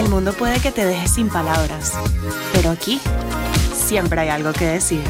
[0.00, 1.92] El mundo puede que te deje sin palabras,
[2.54, 2.98] pero aquí
[3.74, 5.02] siempre hay algo que decir.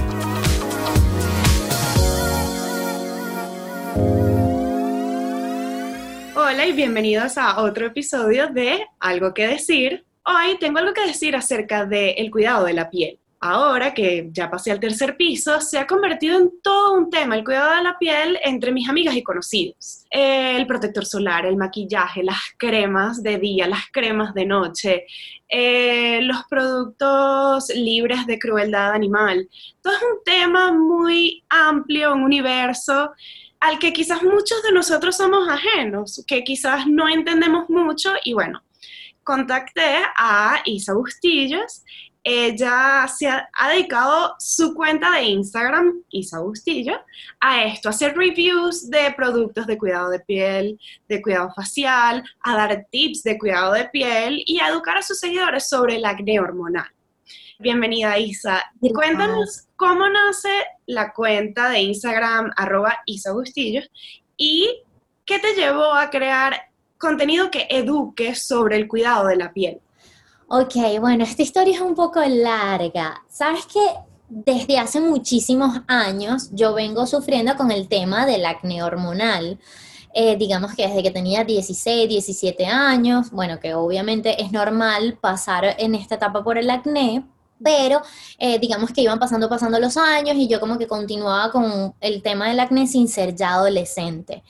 [6.34, 10.04] Hola y bienvenidos a otro episodio de Algo que decir.
[10.25, 14.70] Hoy tengo algo que decir acerca del cuidado de la piel ahora que ya pasé
[14.70, 18.39] al tercer piso, se ha convertido en todo un tema el cuidado de la piel
[18.45, 20.04] entre mis amigas y conocidos.
[20.11, 25.07] El protector solar, el maquillaje, las cremas de día, las cremas de noche,
[25.49, 29.49] eh, los productos libres de crueldad animal.
[29.82, 33.12] Todo es un tema muy amplio, un universo
[33.61, 38.62] al que quizás muchos de nosotros somos ajenos, que quizás no entendemos mucho y bueno,
[39.24, 41.84] contacté a Isa Bustillos
[42.22, 47.00] ella se ha, dedicado su cuenta de Instagram, Isa Bustillo,
[47.41, 52.56] a esto, a hacer reviews de productos de cuidado de piel, de cuidado facial, a
[52.56, 56.38] dar tips de cuidado de piel y a educar a sus seguidores sobre el acné
[56.38, 56.88] hormonal.
[57.58, 58.62] Bienvenida Isa.
[58.94, 60.50] Cuéntanos cómo nace
[60.86, 63.32] la cuenta de Instagram arroba Isa
[64.36, 64.82] y
[65.24, 66.69] qué te llevó a crear
[67.00, 69.80] contenido que eduque sobre el cuidado de la piel.
[70.48, 73.22] Ok, bueno, esta historia es un poco larga.
[73.28, 73.80] Sabes que
[74.28, 79.58] desde hace muchísimos años yo vengo sufriendo con el tema del acné hormonal.
[80.12, 85.76] Eh, digamos que desde que tenía 16, 17 años, bueno, que obviamente es normal pasar
[85.78, 87.24] en esta etapa por el acné,
[87.62, 88.02] pero
[88.38, 92.22] eh, digamos que iban pasando, pasando los años y yo como que continuaba con el
[92.22, 94.42] tema del acné sin ser ya adolescente.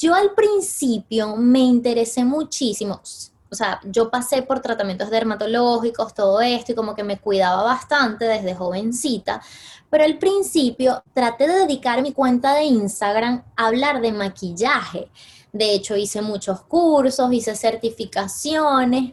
[0.00, 3.02] Yo al principio me interesé muchísimo,
[3.50, 8.24] o sea, yo pasé por tratamientos dermatológicos, todo esto, y como que me cuidaba bastante
[8.24, 9.42] desde jovencita,
[9.90, 15.10] pero al principio traté de dedicar mi cuenta de Instagram a hablar de maquillaje.
[15.52, 19.12] De hecho, hice muchos cursos, hice certificaciones,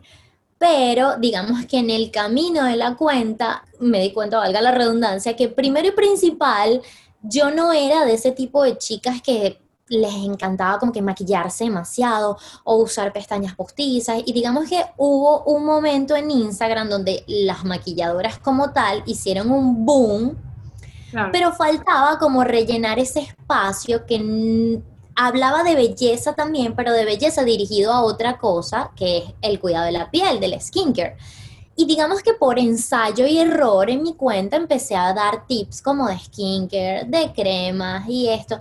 [0.58, 5.36] pero digamos que en el camino de la cuenta me di cuenta, valga la redundancia,
[5.36, 6.81] que primero y principal,
[7.23, 12.37] yo no era de ese tipo de chicas que les encantaba como que maquillarse demasiado
[12.64, 14.21] o usar pestañas postizas.
[14.25, 19.86] Y digamos que hubo un momento en Instagram donde las maquilladoras como tal hicieron un
[19.86, 20.37] boom,
[21.31, 24.81] pero faltaba como rellenar ese espacio que
[25.15, 29.86] hablaba de belleza también, pero de belleza dirigido a otra cosa, que es el cuidado
[29.86, 31.17] de la piel, del skincare.
[31.76, 36.08] Y digamos que por ensayo y error en mi cuenta empecé a dar tips como
[36.08, 38.59] de skincare, de cremas y esto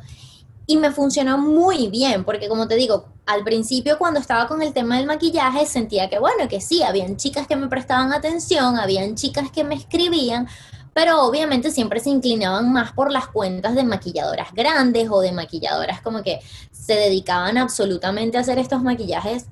[0.66, 4.72] y me funcionó muy bien, porque como te digo, al principio cuando estaba con el
[4.72, 9.14] tema del maquillaje sentía que bueno, que sí, habían chicas que me prestaban atención, habían
[9.14, 10.48] chicas que me escribían,
[10.92, 16.00] pero obviamente siempre se inclinaban más por las cuentas de maquilladoras grandes o de maquilladoras
[16.00, 16.40] como que
[16.72, 19.46] se dedicaban absolutamente a hacer estos maquillajes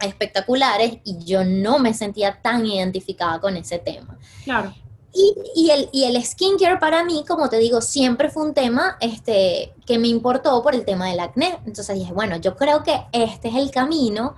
[0.00, 4.18] espectaculares y yo no me sentía tan identificada con ese tema.
[4.44, 4.74] Claro.
[5.12, 9.74] Y, el, y el skincare para mí, como te digo, siempre fue un tema este,
[9.84, 11.58] que me importó por el tema del acné.
[11.66, 14.36] Entonces dije, bueno, yo creo que este es el camino.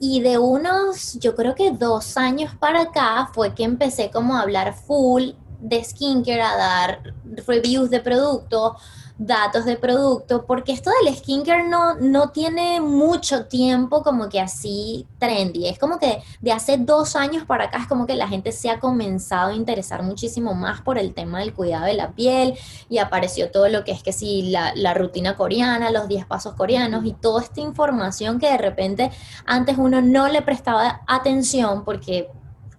[0.00, 4.42] Y de unos, yo creo que dos años para acá fue que empecé como a
[4.42, 5.30] hablar full
[5.60, 7.14] de skincare, a dar
[7.46, 8.74] reviews de productos,
[9.18, 15.06] datos de producto, porque esto del skincare no, no tiene mucho tiempo como que así
[15.18, 15.66] trendy.
[15.66, 18.70] Es como que de hace dos años para acá es como que la gente se
[18.70, 22.54] ha comenzado a interesar muchísimo más por el tema del cuidado de la piel
[22.88, 26.54] y apareció todo lo que es que sí, la, la rutina coreana, los 10 pasos
[26.54, 29.10] coreanos y toda esta información que de repente
[29.44, 32.30] antes uno no le prestaba atención porque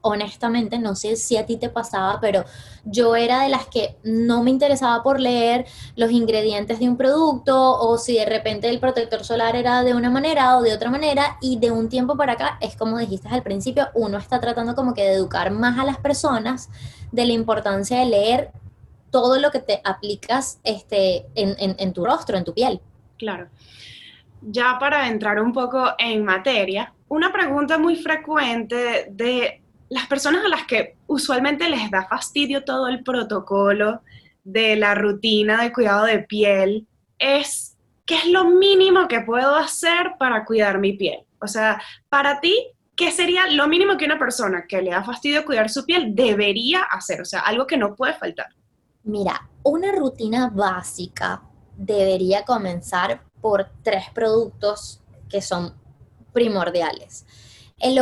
[0.01, 2.45] honestamente, no sé si a ti te pasaba, pero
[2.85, 5.65] yo era de las que no me interesaba por leer
[5.95, 10.09] los ingredientes de un producto o si de repente el protector solar era de una
[10.09, 13.43] manera o de otra manera y de un tiempo para acá, es como dijiste al
[13.43, 16.69] principio, uno está tratando como que de educar más a las personas
[17.11, 18.51] de la importancia de leer
[19.11, 22.79] todo lo que te aplicas este, en, en tu rostro, en tu piel.
[23.17, 23.47] Claro.
[24.41, 30.47] Ya para entrar un poco en materia, una pregunta muy frecuente de las personas a
[30.47, 34.01] las que usualmente les da fastidio todo el protocolo
[34.43, 36.87] de la rutina de cuidado de piel
[37.17, 41.19] es qué es lo mínimo que puedo hacer para cuidar mi piel.
[41.41, 42.55] O sea, para ti,
[42.95, 46.81] ¿qué sería lo mínimo que una persona que le da fastidio cuidar su piel debería
[46.81, 47.21] hacer?
[47.21, 48.47] O sea, algo que no puede faltar.
[49.03, 51.41] Mira, una rutina básica
[51.75, 55.73] debería comenzar por tres productos que son
[56.33, 57.25] primordiales.
[57.79, 57.99] El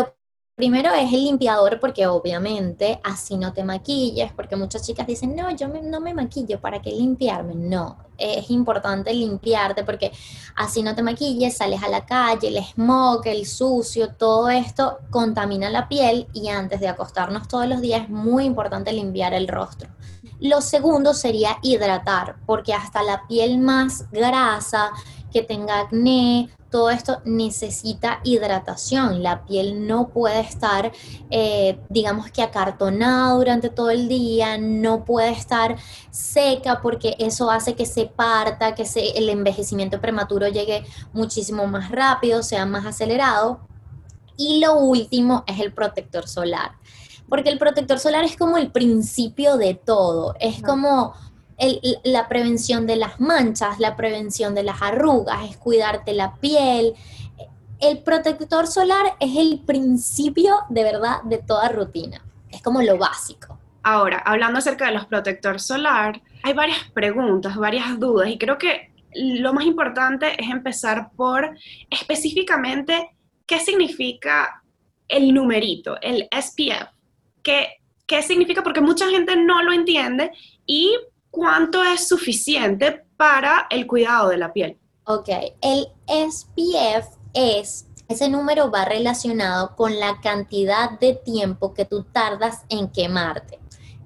[0.57, 5.56] Primero es el limpiador porque obviamente así no te maquilles, porque muchas chicas dicen, no,
[5.56, 7.54] yo no me maquillo, ¿para qué limpiarme?
[7.54, 10.12] No, es importante limpiarte porque
[10.56, 15.69] así no te maquilles, sales a la calle, el smog, el sucio, todo esto contamina
[15.69, 19.92] la piel y antes de acostarnos todos los días es muy importante limpiar el rostro.
[20.39, 24.89] Lo segundo sería hidratar, porque hasta la piel más grasa,
[25.38, 29.22] que tenga acné, todo esto necesita hidratación.
[29.22, 30.92] La piel no puede estar,
[31.30, 35.75] eh, digamos que acartonada durante todo el día, no puede estar
[36.10, 41.92] seca porque eso hace que se parta, que se, el envejecimiento prematuro llegue muchísimo más
[41.92, 43.60] rápido, sea más acelerado.
[44.38, 46.72] Y lo último es el protector solar,
[47.30, 51.13] porque el protector solar es como el principio de todo, es como
[52.04, 56.94] la prevención de las manchas, la prevención de las arrugas, es cuidarte la piel.
[57.80, 62.24] El protector solar es el principio de verdad de toda rutina.
[62.50, 63.59] Es como lo básico.
[63.83, 68.92] Ahora, hablando acerca de los protectores solar, hay varias preguntas, varias dudas y creo que
[69.13, 71.57] lo más importante es empezar por
[71.89, 73.12] específicamente
[73.45, 74.62] qué significa
[75.07, 76.89] el numerito, el SPF.
[77.42, 78.62] ¿Qué, qué significa?
[78.62, 80.31] Porque mucha gente no lo entiende
[80.65, 80.95] y
[81.38, 84.80] cuánto es suficiente para el cuidado de la piel.
[85.06, 85.30] Ok,
[85.62, 92.63] el SPF es, ese número va relacionado con la cantidad de tiempo que tú tardas
[92.69, 93.60] en quemarte.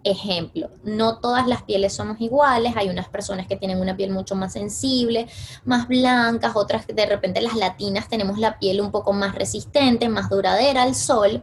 [0.04, 4.36] Ejemplo, no todas las pieles somos iguales, hay unas personas que tienen una piel mucho
[4.36, 5.28] más sensible,
[5.63, 10.30] más blancas, otras de repente las latinas tenemos la piel un poco más resistente, más
[10.30, 11.42] duradera al sol.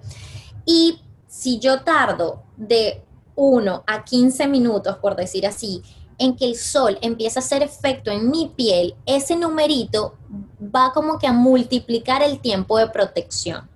[0.66, 3.07] Y si yo tardo de
[3.38, 5.80] 1 a 15 minutos, por decir así,
[6.18, 10.16] en que el sol empieza a hacer efecto en mi piel, ese numerito
[10.60, 13.70] va como que a multiplicar el tiempo de protección.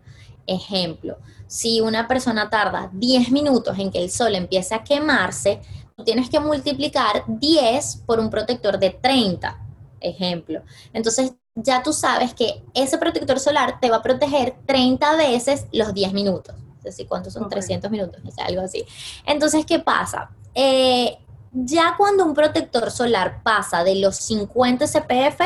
[0.48, 1.16] Ejemplo,
[1.46, 5.60] si una persona tarda 10 minutos en que el sol empiece a quemarse,
[6.04, 9.56] tienes que multiplicar 10 por un protector de 30,
[10.00, 10.62] ejemplo.
[10.92, 15.94] Entonces, ya tú sabes que ese protector solar te va a proteger 30 veces los
[15.94, 17.48] 10 minutos decir, ¿cuántos son?
[17.48, 18.84] 300 minutos, o sea, algo así.
[19.26, 20.30] Entonces, ¿qué pasa?
[20.54, 21.18] Eh,
[21.52, 25.40] ya cuando un protector solar pasa de los 50 CPF,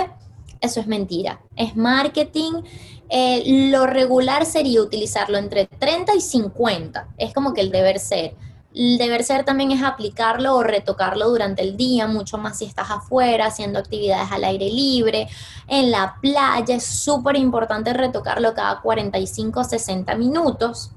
[0.60, 1.40] eso es mentira.
[1.56, 2.62] Es marketing.
[3.08, 7.08] Eh, lo regular sería utilizarlo entre 30 y 50.
[7.18, 8.34] Es como que el deber ser.
[8.74, 12.90] El deber ser también es aplicarlo o retocarlo durante el día, mucho más si estás
[12.90, 15.28] afuera, haciendo actividades al aire libre,
[15.66, 16.74] en la playa.
[16.74, 20.92] Es súper importante retocarlo cada 45 o 60 minutos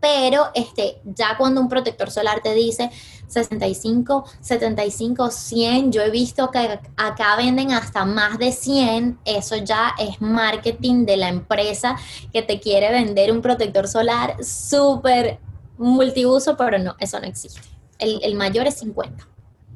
[0.00, 2.90] pero este, ya cuando un protector solar te dice
[3.28, 9.94] 65, 75, 100, yo he visto que acá venden hasta más de 100, eso ya
[9.98, 11.96] es marketing de la empresa
[12.32, 15.38] que te quiere vender un protector solar súper
[15.78, 17.60] multiuso, pero no, eso no existe.
[17.98, 19.26] El, el mayor es 50.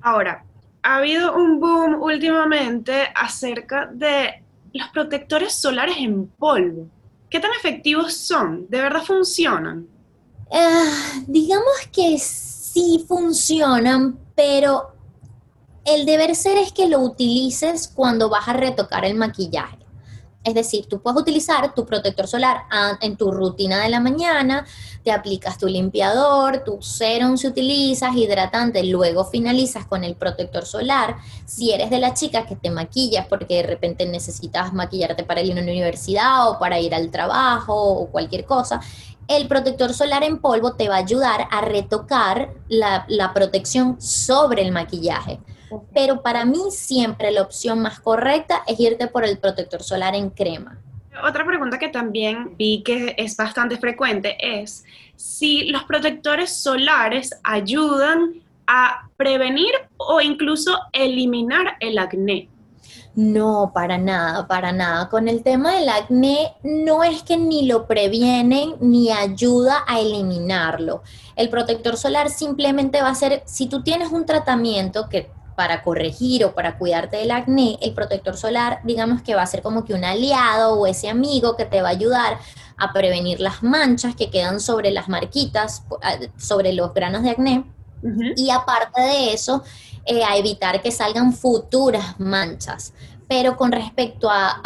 [0.00, 0.44] Ahora,
[0.82, 4.43] ha habido un boom últimamente acerca de
[4.73, 6.88] los protectores solares en polvo.
[7.31, 8.67] ¿Qué tan efectivos son?
[8.69, 9.94] ¿De verdad funcionan?
[10.50, 14.94] Ah, digamos que sí funcionan, pero
[15.85, 19.85] el deber ser es que lo utilices cuando vas a retocar el maquillaje.
[20.44, 22.64] Es decir, tú puedes utilizar tu protector solar
[23.00, 24.67] en tu rutina de la mañana,
[25.02, 31.17] te aplicas tu limpiador, tu serum si utilizas, hidratante, luego finalizas con el protector solar.
[31.46, 35.52] Si eres de las chicas que te maquillas porque de repente necesitas maquillarte para ir
[35.52, 38.82] a una universidad o para ir al trabajo o cualquier cosa,
[39.29, 44.73] el protector solar en polvo te va a ayudar a retocar la, protección sobre el
[44.73, 45.41] maquillaje.
[45.93, 50.31] Pero para mí siempre la opción más correcta es irte por el protector solar en
[50.31, 50.79] crema.
[51.23, 54.85] Otra pregunta que también vi que es bastante frecuente es
[55.17, 62.49] si los protectores solares ayudan a prevenir o incluso eliminar el acné.
[63.17, 65.09] No, para nada, para nada.
[65.09, 71.03] Con el tema del acné no es que ni lo previenen ni ayuda a eliminarlo.
[71.37, 76.44] El protector solar simplemente va a ser, si tú tienes un tratamiento que para corregir
[76.44, 79.94] o para cuidarte del acné, el protector solar, digamos que va a ser como que
[79.94, 82.39] un aliado o ese amigo que te va a ayudar
[82.77, 85.85] a prevenir las manchas que quedan sobre las marquitas,
[86.37, 87.65] sobre los granos de acné.
[88.37, 89.63] Y aparte de eso,
[90.06, 92.93] eh, a evitar que salgan futuras manchas.
[93.27, 94.61] Pero con respecto a,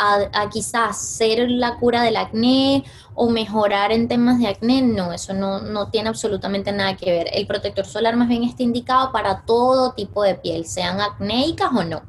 [0.52, 2.82] quizás ser la cura del acné
[3.14, 7.28] o mejorar en temas de acné, no, eso no, no tiene absolutamente nada que ver.
[7.32, 11.84] El protector solar más bien está indicado para todo tipo de piel, sean acnéicas o
[11.84, 12.02] no.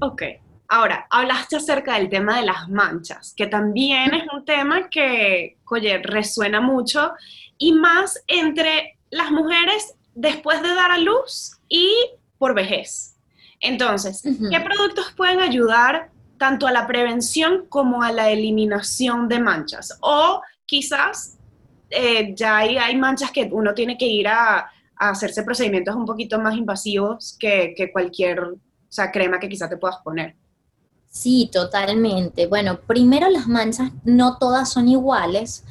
[0.00, 0.22] Ok.
[0.68, 5.98] Ahora, hablaste acerca del tema de las manchas, que también es un tema que, oye,
[5.98, 7.12] resuena mucho,
[7.58, 11.90] y más entre las mujeres después de dar a luz y
[12.38, 13.16] por vejez.
[13.60, 19.96] Entonces, ¿qué productos pueden ayudar tanto a la prevención como a la eliminación de manchas?
[20.00, 21.38] O quizás
[21.90, 26.54] eh, ya hay, manchas que uno tiene que ir a, hacerse procedimientos un poquito más
[26.56, 28.54] invasivos que, que cualquier
[29.12, 30.36] crema que quizás te puedas poner.
[31.10, 32.46] Sí, totalmente.
[32.46, 35.64] Bueno, primero las manchas no todas son iguales.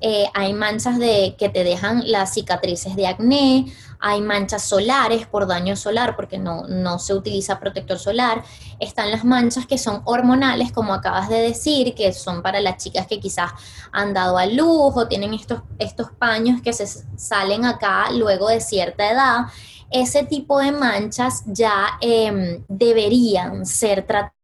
[0.00, 5.46] Eh, hay manchas de, que te dejan las cicatrices de acné, hay manchas solares por
[5.46, 8.44] daño solar porque no, no se utiliza protector solar,
[8.78, 13.06] están las manchas que son hormonales, como acabas de decir, que son para las chicas
[13.06, 13.52] que quizás
[13.90, 16.86] han dado a luz o tienen estos, estos paños que se
[17.16, 19.46] salen acá luego de cierta edad.
[19.90, 24.34] Ese tipo de manchas ya em, deberían ser tratadas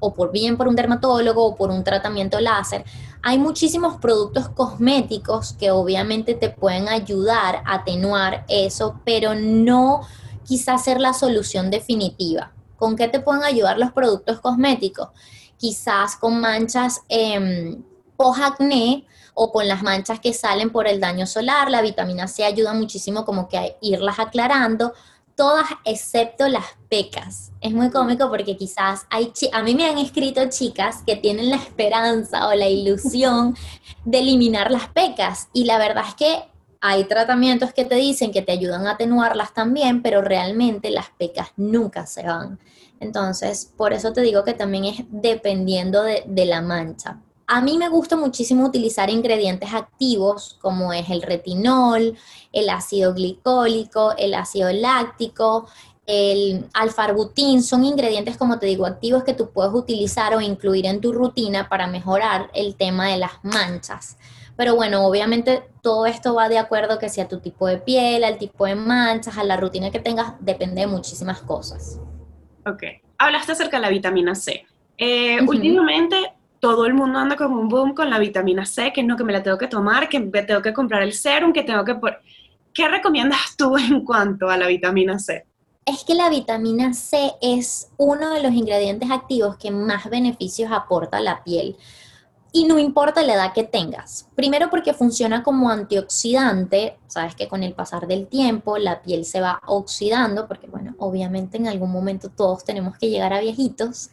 [0.00, 2.84] o por bien por un dermatólogo o por un tratamiento láser.
[3.28, 10.00] Hay muchísimos productos cosméticos que obviamente te pueden ayudar a atenuar eso, pero no
[10.46, 12.54] quizás ser la solución definitiva.
[12.78, 15.08] ¿Con qué te pueden ayudar los productos cosméticos?
[15.58, 17.76] Quizás con manchas eh,
[18.16, 19.04] post-acné
[19.34, 21.70] o con las manchas que salen por el daño solar.
[21.70, 24.94] La vitamina C ayuda muchísimo como que a irlas aclarando
[25.38, 27.52] todas excepto las pecas.
[27.60, 31.56] Es muy cómico porque quizás hay, a mí me han escrito chicas que tienen la
[31.56, 33.56] esperanza o la ilusión
[34.04, 36.42] de eliminar las pecas y la verdad es que
[36.80, 41.50] hay tratamientos que te dicen que te ayudan a atenuarlas también, pero realmente las pecas
[41.56, 42.58] nunca se van.
[42.98, 47.20] Entonces, por eso te digo que también es dependiendo de, de la mancha.
[47.50, 52.14] A mí me gusta muchísimo utilizar ingredientes activos como es el retinol,
[52.52, 55.66] el ácido glicólico, el ácido láctico,
[56.04, 61.00] el alfarbutín, son ingredientes, como te digo, activos que tú puedes utilizar o incluir en
[61.00, 64.18] tu rutina para mejorar el tema de las manchas.
[64.54, 68.36] Pero bueno, obviamente todo esto va de acuerdo que sea tu tipo de piel, al
[68.36, 71.98] tipo de manchas, a la rutina que tengas, depende de muchísimas cosas.
[72.66, 72.82] Ok,
[73.16, 74.66] hablaste acerca de la vitamina C.
[74.98, 79.16] Eh, últimamente todo el mundo anda con un boom con la vitamina C, que no,
[79.16, 81.84] que me la tengo que tomar, que me tengo que comprar el serum, que tengo
[81.84, 81.94] que...
[81.94, 82.18] Por...
[82.72, 85.46] ¿Qué recomiendas tú en cuanto a la vitamina C?
[85.84, 91.16] Es que la vitamina C es uno de los ingredientes activos que más beneficios aporta
[91.16, 91.76] a la piel.
[92.50, 94.26] Y no importa la edad que tengas.
[94.34, 96.98] Primero porque funciona como antioxidante.
[97.06, 101.58] Sabes que con el pasar del tiempo la piel se va oxidando, porque bueno, obviamente
[101.58, 104.10] en algún momento todos tenemos que llegar a viejitos.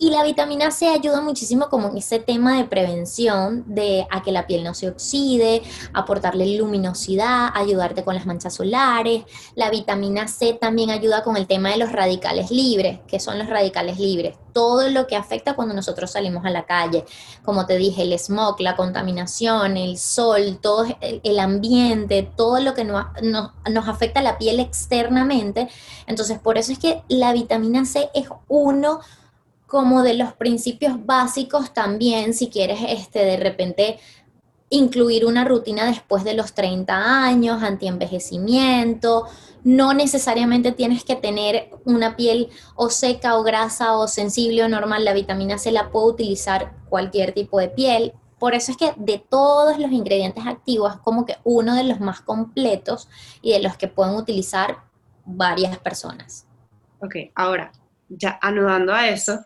[0.00, 4.30] Y la vitamina C ayuda muchísimo como en ese tema de prevención, de a que
[4.30, 5.60] la piel no se oxide,
[5.92, 9.24] aportarle luminosidad, ayudarte con las manchas solares.
[9.56, 13.00] La vitamina C también ayuda con el tema de los radicales libres.
[13.08, 14.36] ¿Qué son los radicales libres?
[14.52, 17.04] Todo lo que afecta cuando nosotros salimos a la calle.
[17.44, 22.84] Como te dije, el smog, la contaminación, el sol, todo el ambiente, todo lo que
[22.84, 25.68] nos afecta a la piel externamente.
[26.06, 29.00] Entonces, por eso es que la vitamina C es uno
[29.68, 34.00] como de los principios básicos también, si quieres este, de repente
[34.70, 39.26] incluir una rutina después de los 30 años, antienvejecimiento.
[39.64, 45.04] No necesariamente tienes que tener una piel o seca o grasa o sensible o normal.
[45.04, 48.14] La vitamina C la puede utilizar cualquier tipo de piel.
[48.38, 52.22] Por eso es que de todos los ingredientes activos como que uno de los más
[52.22, 53.08] completos
[53.42, 54.78] y de los que pueden utilizar
[55.26, 56.46] varias personas.
[57.00, 57.70] Ok, ahora,
[58.08, 59.44] ya anudando a eso,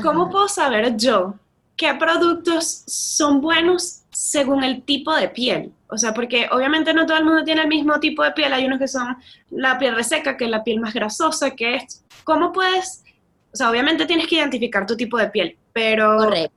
[0.00, 1.34] ¿Cómo puedo saber yo
[1.76, 5.72] qué productos son buenos según el tipo de piel?
[5.88, 8.52] O sea, porque obviamente no todo el mundo tiene el mismo tipo de piel.
[8.52, 9.16] Hay unos que son
[9.50, 12.04] la piel reseca, que es la piel más grasosa, que es...
[12.24, 13.04] ¿Cómo puedes...?
[13.52, 16.16] O sea, obviamente tienes que identificar tu tipo de piel, pero...
[16.16, 16.56] Correcto.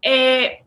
[0.00, 0.62] Eh,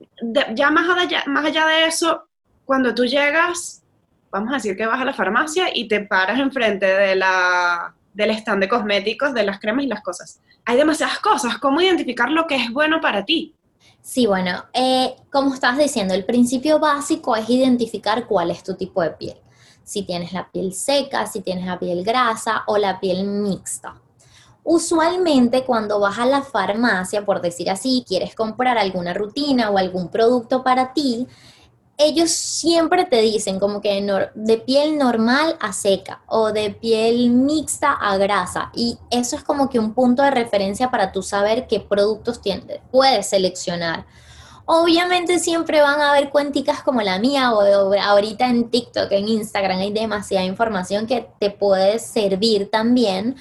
[0.54, 2.28] ya más allá, más allá de eso,
[2.66, 3.82] cuando tú llegas,
[4.30, 8.32] vamos a decir que vas a la farmacia y te paras enfrente de la, del
[8.32, 11.58] stand de cosméticos, de las cremas y las cosas hay demasiadas cosas.
[11.58, 13.56] ¿Cómo identificar lo que es bueno para ti?
[14.02, 19.02] Sí, bueno, eh, como estás diciendo, el principio básico es identificar cuál es tu tipo
[19.02, 19.38] de piel.
[19.84, 23.96] Si tienes la piel seca, si tienes la piel grasa o la piel mixta.
[24.64, 30.10] Usualmente cuando vas a la farmacia, por decir así, quieres comprar alguna rutina o algún
[30.10, 31.28] producto para ti,
[31.98, 34.02] ellos siempre te dicen como que
[34.34, 39.70] de piel normal a seca o de piel mixta a grasa y eso es como
[39.70, 44.06] que un punto de referencia para tú saber qué productos tienes, puedes seleccionar.
[44.66, 49.80] Obviamente siempre van a haber cuenticas como la mía o ahorita en TikTok, en Instagram
[49.80, 53.36] hay demasiada información que te puede servir también,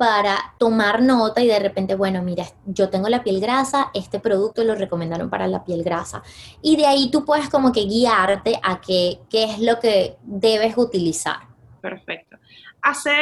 [0.00, 4.64] para tomar nota y de repente, bueno, mira, yo tengo la piel grasa, este producto
[4.64, 6.22] lo recomendaron para la piel grasa.
[6.62, 10.78] Y de ahí tú puedes como que guiarte a qué, qué es lo que debes
[10.78, 11.40] utilizar.
[11.82, 12.38] Perfecto.
[12.80, 13.12] Hace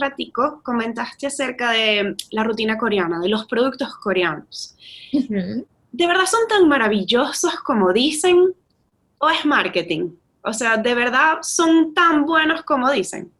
[0.00, 4.76] ratico comentaste acerca de la rutina coreana, de los productos coreanos.
[5.10, 8.54] ¿De verdad son tan maravillosos como dicen
[9.18, 10.10] o es marketing?
[10.42, 13.32] O sea, ¿de verdad son tan buenos como dicen?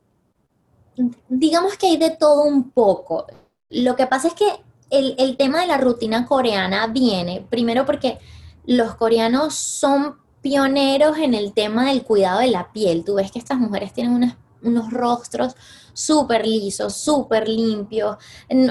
[1.28, 3.26] Digamos que hay de todo un poco.
[3.68, 4.46] Lo que pasa es que
[4.90, 8.18] el, tema de la rutina coreana viene primero porque
[8.66, 13.04] los coreanos son pioneros en el tema del cuidado de la piel.
[13.04, 15.54] Tú ves que estas mujeres tienen unos rostros
[15.92, 18.16] súper lisos, súper limpios,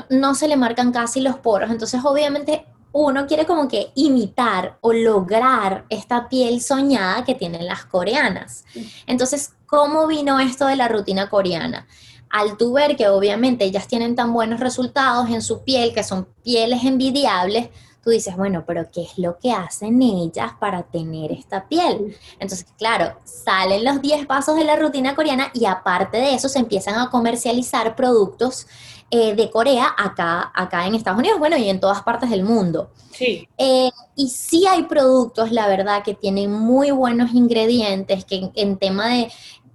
[0.09, 1.69] no, se le marcan casi los poros.
[1.69, 7.85] Entonces, obviamente, uno quiere como que imitar o lograr esta piel soñada que tienen las
[7.85, 8.65] coreanas.
[9.05, 11.87] Entonces, ¿cómo vino esto de la rutina coreana?
[12.29, 16.27] Al tú ver que obviamente ellas tienen tan buenos resultados en su piel, que son
[16.43, 17.69] pieles envidiables,
[18.03, 22.15] tú dices, bueno, pero ¿qué es lo que hacen ellas para tener esta piel?
[22.39, 26.59] Entonces, claro, salen los 10 pasos de la rutina coreana y aparte de eso se
[26.59, 28.67] empiezan a comercializar productos
[29.11, 32.91] eh, de Corea acá, acá en Estados Unidos, bueno, y en todas partes del mundo.
[33.11, 33.49] Sí.
[33.57, 39.07] Eh, y sí hay productos, la verdad, que tienen muy buenos ingredientes, que en tema
[39.07, 39.31] de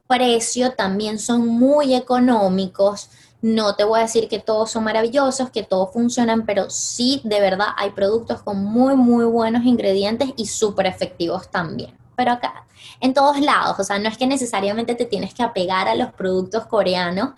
[0.06, 3.10] precio también son muy económicos.
[3.42, 7.40] No te voy a decir que todos son maravillosos, que todos funcionan, pero sí, de
[7.40, 11.96] verdad, hay productos con muy, muy buenos ingredientes y súper efectivos también.
[12.16, 12.66] Pero acá,
[13.00, 16.12] en todos lados, o sea, no es que necesariamente te tienes que apegar a los
[16.12, 17.30] productos coreanos.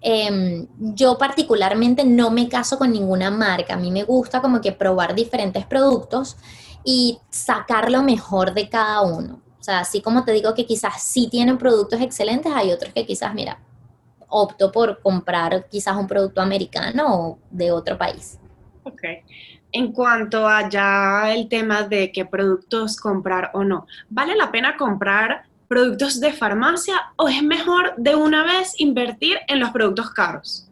[0.00, 3.74] Em, yo particularmente no me caso con ninguna marca.
[3.74, 6.36] A mí me gusta como que probar diferentes productos
[6.84, 9.40] y sacar lo mejor de cada uno.
[9.60, 13.04] O sea, así como te digo que quizás sí tienen productos excelentes, hay otros que
[13.04, 13.58] quizás, mira,
[14.28, 18.38] opto por comprar quizás un producto americano o de otro país.
[18.84, 19.02] Ok.
[19.72, 24.76] En cuanto a ya el tema de qué productos comprar o no, ¿vale la pena
[24.76, 30.68] comprar productos de farmacia o es mejor de una vez invertir en los productos caros?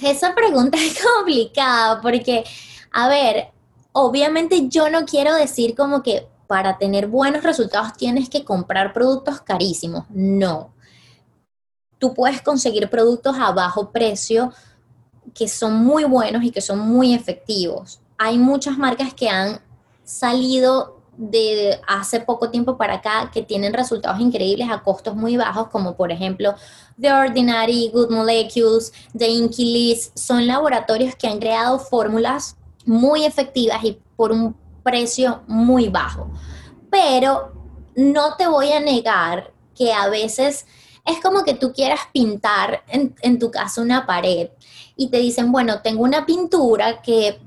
[0.00, 2.44] Esa pregunta es complicada porque,
[2.92, 3.48] a ver,
[3.92, 9.40] obviamente yo no quiero decir como que para tener buenos resultados tienes que comprar productos
[9.40, 10.04] carísimos.
[10.10, 10.74] No.
[11.96, 14.52] Tú puedes conseguir productos a bajo precio
[15.32, 18.02] que son muy buenos y que son muy efectivos.
[18.18, 19.62] Hay muchas marcas que han
[20.04, 25.68] salido de hace poco tiempo para acá que tienen resultados increíbles a costos muy bajos,
[25.68, 26.54] como por ejemplo
[27.00, 33.98] The Ordinary, Good Molecules, The Inky Son laboratorios que han creado fórmulas muy efectivas y
[34.16, 36.30] por un precio muy bajo.
[36.90, 37.52] Pero
[37.94, 40.66] no te voy a negar que a veces
[41.04, 44.50] es como que tú quieras pintar en, tu casa una pared
[44.96, 47.40] y te dicen, bueno, tengo una pintura que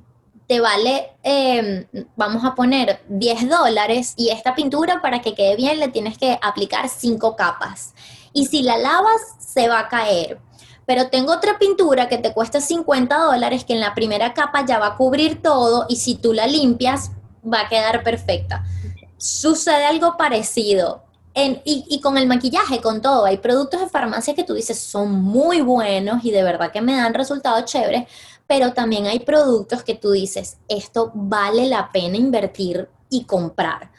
[0.48, 5.80] te vale, em, vamos a poner 10 dólares y esta pintura para que quede bien
[5.80, 7.94] le tienes que aplicar 5 capas.
[8.34, 10.40] Y si la lavas, se va a caer.
[10.86, 14.78] Pero tengo otra pintura que te cuesta 50 dólares que en la primera capa ya
[14.78, 17.12] va a cubrir todo y si tú la limpias,
[17.52, 18.64] va a quedar perfecta.
[19.18, 21.04] Sucede algo parecido.
[21.36, 25.60] y, con el maquillaje, con todo, hay productos de farmacia que tú dices son muy
[25.60, 28.08] buenos y de verdad que me dan resultados chéveres,
[28.48, 33.92] pero también hay productos que tú dices, esto vale la pena invertir y comprar.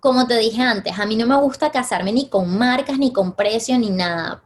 [0.00, 3.32] Como te dije antes, a mí no me gusta casarme ni con marcas, ni con
[3.32, 4.42] precios, ni nada.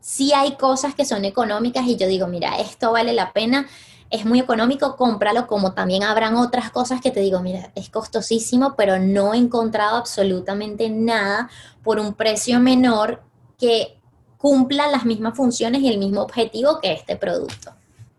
[0.00, 3.66] Sí hay cosas que son económicas y yo digo, mira, esto vale la pena
[4.10, 8.74] es muy económico, cómpralo, como también habrán otras cosas que te digo, mira, es costosísimo,
[8.76, 11.50] pero no he encontrado absolutamente nada
[11.82, 13.22] por un precio menor
[13.58, 13.98] que
[14.38, 17.72] cumpla las mismas funciones y el mismo objetivo que este producto.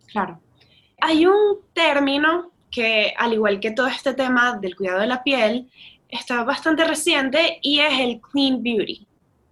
[0.07, 0.39] Claro.
[1.01, 5.69] Hay un término que, al igual que todo este tema del cuidado de la piel,
[6.09, 9.07] está bastante reciente y es el clean beauty.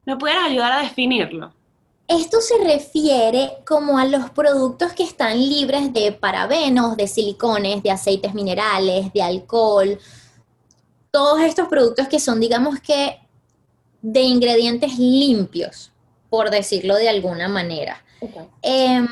[0.06, 1.54] ¿Me puedes ayudar a definirlo?
[2.08, 7.92] Esto se refiere como a los productos que están libres de parabenos, de silicones, de
[7.92, 10.00] aceites minerales, de alcohol,
[11.12, 13.20] todos estos productos que son, digamos que,
[14.02, 15.92] de ingredientes limpios,
[16.30, 18.02] por decirlo de alguna manera.
[18.62, 19.08] Em,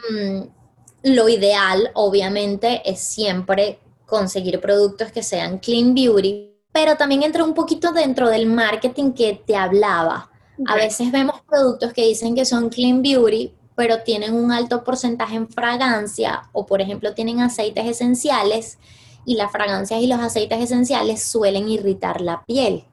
[1.04, 7.54] lo ideal, obviamente, es siempre conseguir productos que sean clean beauty, pero también entra un
[7.54, 10.32] poquito dentro del marketing que te hablaba
[10.68, 15.36] a veces vemos productos que dicen que son clean beauty, pero tienen un alto porcentaje
[15.36, 18.78] en fragancia o, por ejemplo, tienen aceites esenciales
[19.26, 22.86] y las fragancias y los aceites esenciales suelen irritar la piel.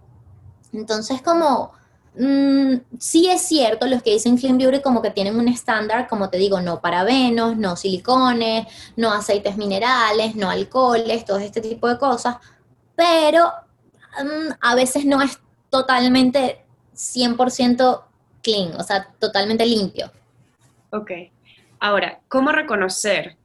[0.73, 1.73] Entonces, como
[2.15, 6.29] Mm, sí es cierto, los que dicen Clean Beauty como que tienen un estándar, como
[6.29, 11.99] te digo, no parabenos, no silicones, no aceites minerales, no alcoholes, todo este tipo de
[11.99, 12.37] cosas,
[12.95, 13.51] pero
[14.23, 15.39] mm, a veces no es
[15.71, 18.03] totalmente 100%
[18.43, 20.11] clean, o sea, totalmente limpio.
[20.91, 21.11] Ok.
[21.81, 23.37] Ahora, ¿cómo reconocer?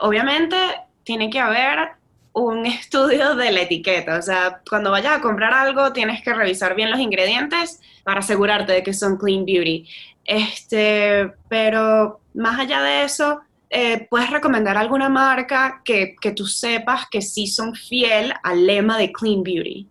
[0.00, 0.56] Obviamente
[1.04, 1.90] tiene que haber
[2.32, 4.18] un estudio de la etiqueta.
[4.18, 8.72] O sea, cuando vayas a comprar algo, tienes que revisar bien los ingredientes para asegurarte
[8.72, 9.88] de que son clean beauty.
[10.24, 17.06] Este, pero más allá de eso, eh, ¿puedes recomendar alguna marca que, que, tú sepas
[17.10, 19.88] que sí son fiel al lema de clean beauty?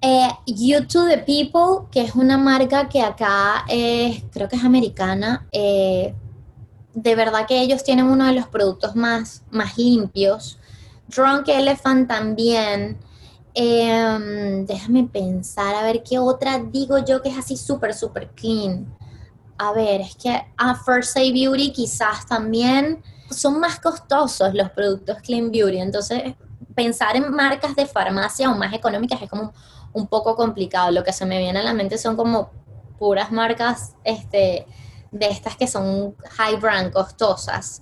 [0.00, 5.46] Eh, you to the People, que es una marca que acá creo que es americana,
[5.50, 6.14] eh,
[6.94, 10.58] de verdad que ellos tienen uno de los productos más, más limpios.
[11.08, 12.98] Drunk Elephant también.
[13.54, 18.86] Em, déjame pensar, a ver qué otra digo yo que es así súper, súper clean.
[19.58, 25.18] A ver, es que ah, First Aid Beauty quizás también son más costosos los productos
[25.22, 25.78] Clean Beauty.
[25.78, 26.34] Entonces,
[26.74, 29.52] pensar en marcas de farmacia o más económicas es como
[29.92, 30.90] un poco complicado.
[30.90, 32.50] Lo que se me viene a la mente son como
[32.98, 34.66] puras marcas este,
[35.10, 37.80] de estas que son high brand, costosas.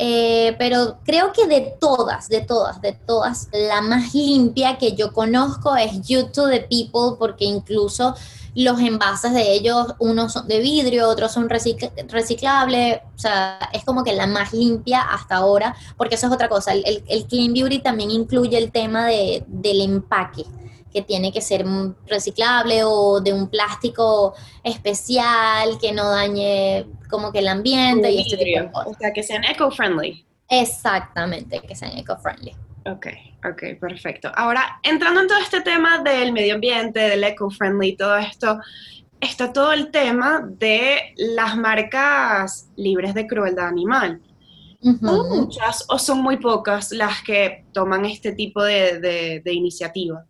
[0.00, 5.12] Eh, pero creo que de todas, de todas, de todas, la más limpia que yo
[5.12, 8.14] conozco es You to the People, porque incluso
[8.54, 14.04] los envases de ellos, unos son de vidrio, otros son reciclables, o sea, es como
[14.04, 17.80] que la más limpia hasta ahora, porque eso es otra cosa, el, el Clean Beauty
[17.80, 20.44] también incluye el tema de, del empaque
[20.92, 21.64] que tiene que ser
[22.06, 28.36] reciclable o de un plástico especial que no dañe como que el ambiente y este
[28.36, 28.88] tipo de cosas.
[28.88, 30.26] O sea, que sean eco-friendly.
[30.48, 32.54] Exactamente, que sean eco-friendly.
[32.86, 33.06] Ok,
[33.44, 34.30] ok, perfecto.
[34.34, 38.58] Ahora, entrando en todo este tema del medio ambiente, del eco-friendly, todo esto,
[39.20, 44.22] está todo el tema de las marcas libres de crueldad animal.
[44.80, 50.24] ¿Son muchas o son muy pocas las que toman este tipo de, de iniciativa?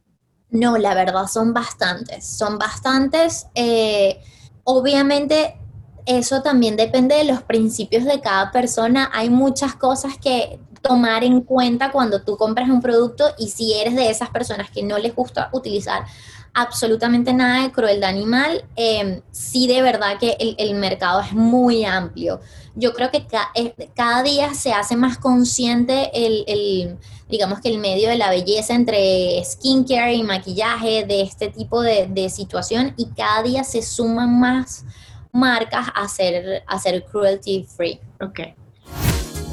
[0.50, 3.46] No, la verdad son bastantes, son bastantes.
[3.54, 4.20] Eh,
[4.64, 5.58] obviamente
[6.06, 9.10] eso también depende de los principios de cada persona.
[9.12, 13.94] Hay muchas cosas que tomar en cuenta cuando tú compras un producto y si eres
[13.94, 16.06] de esas personas que no les gusta utilizar
[16.54, 22.40] absolutamente nada de crueldad animal, eh, sí de verdad que el, mercado es muy amplio.
[22.74, 28.08] Yo creo que eh, cada día se hace más consciente el, digamos que el medio
[28.08, 33.64] de la belleza entre skincare y maquillaje, de este tipo de, situación, y cada día
[33.64, 34.84] se suman más
[35.32, 38.00] marcas a ser, a ser cruelty free.
[38.20, 38.40] Ok.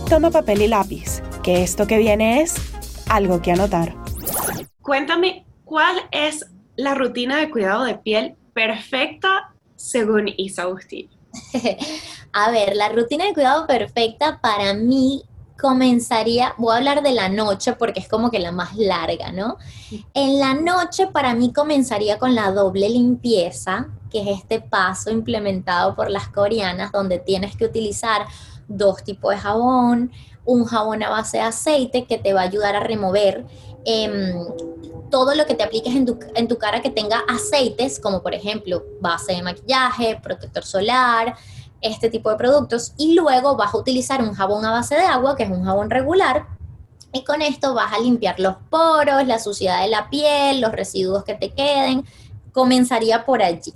[0.10, 2.56] Toma papel y lápiz, que esto que viene es
[3.10, 3.96] algo que anotar.
[4.82, 11.10] Cuéntame, ¿cuál es la rutina de cuidado de piel perfecta según Isa Agustín?
[12.34, 15.24] a ver, la rutina de cuidado perfecta para mí
[15.60, 19.58] comenzaría, voy a hablar de la noche porque es como que la más larga, ¿no?
[20.14, 25.96] En la noche para mí comenzaría con la doble limpieza, que es este paso implementado
[25.96, 28.26] por las coreanas donde tienes que utilizar
[28.68, 30.12] dos tipos de jabón,
[30.44, 33.46] un jabón a base de aceite que te va a ayudar a remover
[33.86, 34.34] em,
[35.16, 38.34] todo lo que te apliques en tu, en tu cara que tenga aceites, como por
[38.34, 41.38] ejemplo base de maquillaje, protector solar,
[41.80, 42.94] este tipo de productos.
[42.98, 45.90] Y luego vas a utilizar un jabón a base de agua, que es un jabón
[45.90, 46.48] regular,
[47.14, 51.24] y con esto vas a limpiar los poros, la suciedad de la piel, los residuos
[51.24, 52.04] que te queden.
[52.52, 53.74] Comenzaría por allí.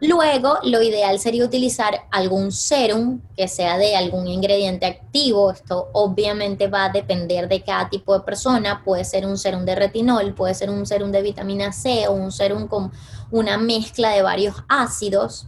[0.00, 5.52] Luego, lo ideal sería utilizar algún serum que sea de algún ingrediente activo.
[5.52, 8.82] Esto obviamente va a depender de cada tipo de persona.
[8.84, 12.32] Puede ser un serum de retinol, puede ser un serum de vitamina C o un
[12.32, 12.90] serum con
[13.30, 15.46] una mezcla de varios ácidos.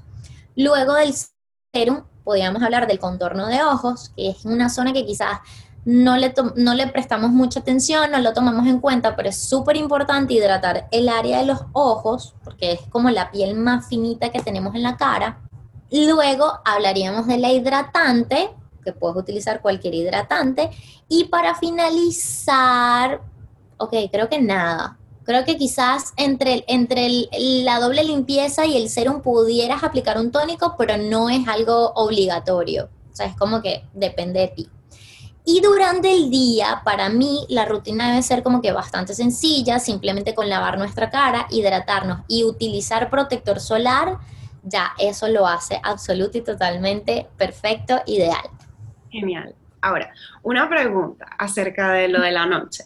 [0.55, 1.13] Luego del
[1.73, 5.41] serum, podríamos hablar del contorno de ojos, que es una zona que quizás
[5.85, 9.77] no le, no le prestamos mucha atención, no lo tomamos en cuenta, pero es súper
[9.77, 14.43] importante hidratar el área de los ojos, porque es como la piel más finita que
[14.43, 15.39] tenemos en la cara.
[15.91, 18.51] Luego hablaríamos de la hidratante,
[18.85, 20.71] que puedes utilizar cualquier hidratante.
[21.09, 23.21] Y para finalizar,
[23.79, 24.97] ok, creo que nada.
[25.25, 27.09] Creo que quizás entre, entre
[27.63, 32.89] la doble limpieza y el serum pudieras aplicar un tónico, pero no es algo obligatorio.
[33.13, 34.71] O sea, es como que depende de ti.
[35.45, 40.35] Y durante el día, para mí, la rutina debe ser como que bastante sencilla, simplemente
[40.35, 44.19] con lavar nuestra cara, hidratarnos y utilizar protector solar,
[44.63, 48.51] ya eso lo hace absoluto y totalmente perfecto, ideal.
[49.11, 49.55] Genial.
[49.81, 52.85] Ahora, una pregunta acerca de lo de la noche.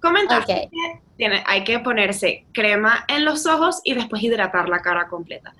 [0.00, 5.08] Comentaste que tiene, hay que ponerse crema en los ojos y después hidratar la cara
[5.08, 5.54] completa.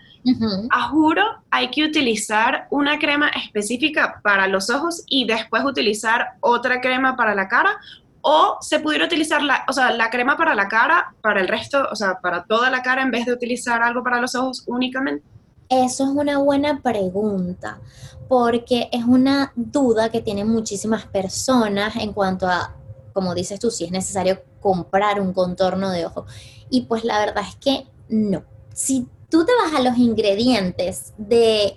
[0.70, 6.80] A juro, hay que utilizar una crema específica para los ojos y después utilizar otra
[6.80, 7.78] crema para la cara.
[8.22, 11.86] O se pudiera utilizar la, o sea, la crema para la cara, para el resto,
[11.92, 15.24] o sea, para toda la cara en vez de utilizar algo para los ojos únicamente.
[15.68, 17.78] Eso es una buena pregunta,
[18.28, 22.74] porque es una duda que tienen muchísimas personas en cuanto a,
[23.12, 26.26] como dices tú, si es necesario comprar un contorno de ojo.
[26.70, 28.44] Y pues la verdad es que no.
[28.74, 31.76] Si tú te vas a los ingredientes de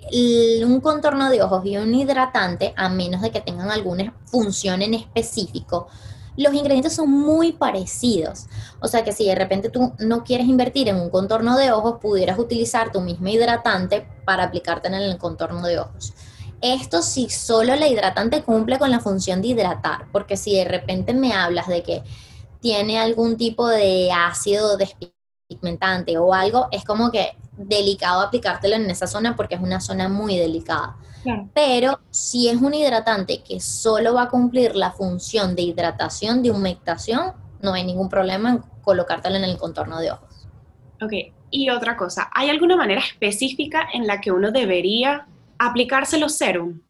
[0.64, 4.94] un contorno de ojos y un hidratante, a menos de que tengan alguna función en
[4.94, 5.88] específico,
[6.36, 8.46] los ingredientes son muy parecidos.
[8.80, 11.98] O sea que si de repente tú no quieres invertir en un contorno de ojos,
[12.00, 16.14] pudieras utilizar tu mismo hidratante para aplicarte en el contorno de ojos.
[16.62, 21.14] Esto si solo la hidratante cumple con la función de hidratar, porque si de repente
[21.14, 22.02] me hablas de que
[22.60, 24.76] tiene algún tipo de ácido
[25.50, 30.08] despigmentante o algo, es como que delicado aplicártelo en esa zona porque es una zona
[30.08, 30.96] muy delicada.
[31.52, 36.50] Pero si es un hidratante que solo va a cumplir la función de hidratación, de
[36.50, 40.48] humectación, no hay ningún problema en colocártelo en el contorno de ojos.
[41.02, 41.12] Ok,
[41.50, 45.26] y otra cosa, ¿hay alguna manera específica en la que uno debería
[45.58, 46.80] aplicarse los serum?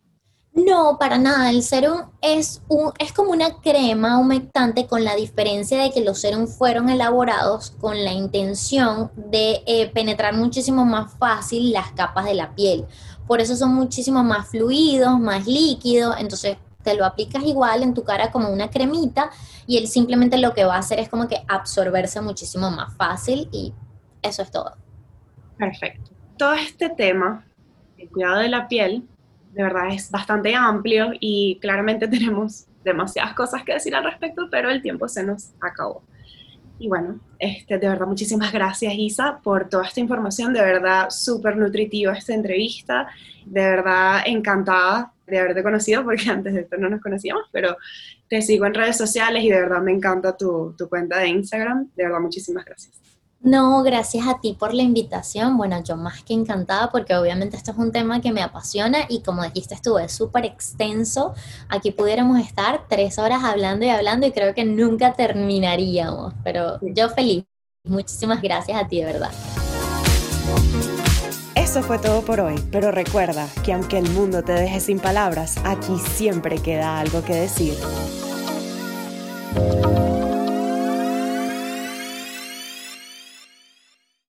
[0.53, 1.51] No, para nada.
[1.51, 6.21] El serum es, un, es como una crema humectante con la diferencia de que los
[6.21, 12.35] serums fueron elaborados con la intención de eh, penetrar muchísimo más fácil las capas de
[12.35, 12.85] la piel.
[13.29, 16.17] Por eso son muchísimo más fluidos, más líquidos.
[16.19, 19.31] Entonces te lo aplicas igual en tu cara como una cremita
[19.67, 23.49] y él simplemente lo que va a hacer es como que absorberse muchísimo más fácil
[23.53, 23.73] y
[24.23, 24.77] eso es todo.
[25.57, 26.11] Perfecto.
[26.37, 27.45] Todo este tema,
[27.99, 29.07] el cuidado de la piel,
[29.53, 34.71] de verdad es bastante amplio y claramente tenemos demasiadas cosas que decir al respecto, pero
[34.71, 36.03] el tiempo se nos acabó.
[36.79, 41.59] Y bueno, este, de verdad muchísimas gracias Isa por toda esta información, de verdad súper
[41.59, 43.09] nutritiva esta entrevista,
[43.45, 47.77] de verdad encantada de haberte conocido porque antes de esto no nos conocíamos, pero
[48.29, 51.91] te sigo en redes sociales y de verdad me encanta tu, tu cuenta de Instagram,
[51.95, 52.99] de verdad muchísimas gracias.
[53.43, 55.57] No, gracias a ti por la invitación.
[55.57, 59.23] Bueno, yo más que encantada porque obviamente esto es un tema que me apasiona y
[59.23, 61.33] como dijiste estuve súper extenso.
[61.71, 67.09] Aquí pudiéramos estar tres horas hablando y hablando y creo que nunca terminaríamos, pero yo
[67.09, 67.45] feliz.
[67.85, 69.31] Muchísimas gracias a ti, de verdad.
[71.55, 75.57] Eso fue todo por hoy, pero recuerda que aunque el mundo te deje sin palabras,
[75.65, 77.75] aquí siempre queda algo que decir.